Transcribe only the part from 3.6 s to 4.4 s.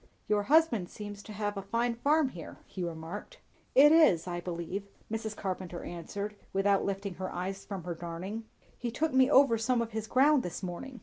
"It is,